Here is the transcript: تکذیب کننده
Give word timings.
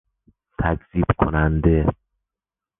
تکذیب 0.59 1.05
کننده 1.19 1.85